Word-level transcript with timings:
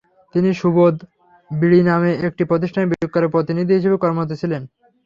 তিনি 0.35 0.49
সুবোধ 0.61 0.95
বিড়ি 1.51 1.81
নামের 1.89 2.15
একটি 2.27 2.43
প্রতিষ্ঠানে 2.51 2.85
বিক্রয় 2.91 3.33
প্রতিনিধি 3.35 3.73
হিসেবে 3.77 3.97
কর্মরত 4.03 4.31
ছিলেন। 4.41 4.61